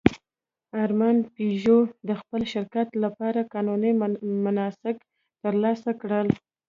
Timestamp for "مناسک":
4.43-4.95